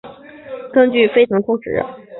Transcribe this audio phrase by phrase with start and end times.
[0.03, 1.85] 这个我们证据都非常充分呀。